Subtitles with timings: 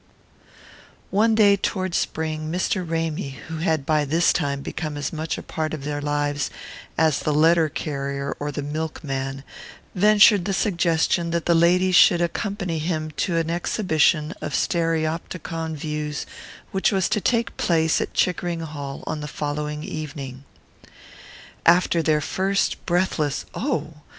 [1.11, 2.83] One day toward spring Mr.
[2.89, 6.49] Ramy, who had by this time become as much a part of their lives
[6.97, 9.43] as the letter carrier or the milkman,
[9.93, 16.25] ventured the suggestion that the ladies should accompany him to an exhibition of stereopticon views
[16.71, 20.45] which was to take place at Chickering Hall on the following evening.
[21.63, 23.93] After their first breathless "Oh!"